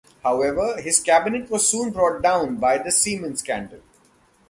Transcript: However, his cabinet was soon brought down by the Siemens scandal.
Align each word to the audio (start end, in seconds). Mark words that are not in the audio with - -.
However, 0.23 0.81
his 0.81 0.99
cabinet 0.99 1.51
was 1.51 1.67
soon 1.67 1.91
brought 1.91 2.23
down 2.23 2.55
by 2.55 2.79
the 2.79 2.91
Siemens 2.91 3.41
scandal. 3.41 3.81